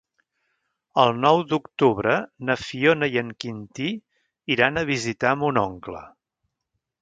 El 1.01 1.11
nou 1.25 1.41
d'octubre 1.51 2.15
na 2.49 2.55
Fiona 2.61 3.09
i 3.17 3.19
en 3.23 3.29
Quintí 3.45 3.91
iran 4.57 4.81
a 4.81 4.85
visitar 4.93 5.35
mon 5.43 5.63
oncle. 5.67 6.03